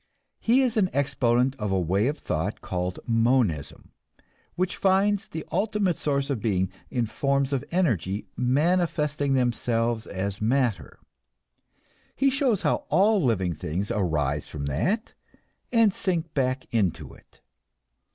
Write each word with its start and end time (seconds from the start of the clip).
He 0.39 0.63
is 0.63 0.77
an 0.77 0.89
exponent 0.93 1.55
of 1.57 1.71
a 1.71 1.79
way 1.79 2.07
of 2.07 2.17
thought 2.17 2.61
called 2.61 2.99
Monism, 3.05 3.91
which 4.55 4.75
finds 4.75 5.27
the 5.27 5.45
ultimate 5.51 5.95
source 5.95 6.31
of 6.31 6.41
being 6.41 6.71
in 6.89 7.05
forms 7.05 7.53
of 7.53 7.63
energy 7.69 8.25
manifesting 8.35 9.33
themselves 9.33 10.07
as 10.07 10.41
matter; 10.41 10.97
he 12.15 12.31
shows 12.31 12.63
how 12.63 12.85
all 12.89 13.23
living 13.23 13.53
things 13.53 13.91
arise 13.91 14.47
from 14.47 14.65
that 14.65 15.13
and 15.71 15.93
sink 15.93 16.33
back 16.33 16.65
into 16.73 17.13
it. 17.13 17.41